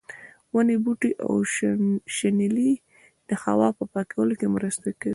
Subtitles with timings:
[0.53, 1.31] ونې، بوټي او
[2.15, 2.71] شنېلی
[3.29, 5.09] د هوا په پاکوالي کې مرسته کوي.